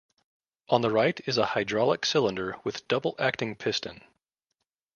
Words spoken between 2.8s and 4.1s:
double-acting piston.